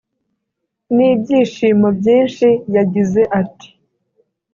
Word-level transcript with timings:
n’ibyishimo 0.95 1.87
byinshi 1.99 2.47
yagize 2.75 3.21
ati 3.41 3.69